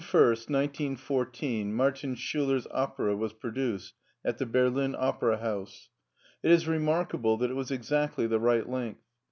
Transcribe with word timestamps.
CHAPTER 0.01 0.31
XXXV 0.31 0.31
ON 0.31 0.31
June 0.31 0.55
1st, 0.55 0.57
1914, 0.57 1.73
Martin 1.75 2.15
Schuler's 2.15 2.67
opera 2.71 3.15
was 3.15 3.33
produced 3.33 3.93
at 4.25 4.39
the 4.39 4.47
Berlin 4.47 4.95
Opera 4.97 5.37
House. 5.37 5.89
It 6.41 6.49
is 6.49 6.67
remarkable 6.67 7.37
that 7.37 7.51
it 7.51 7.55
was 7.55 7.69
exactly 7.69 8.25
the 8.25 8.39
right 8.39 8.67
length. 8.67 9.03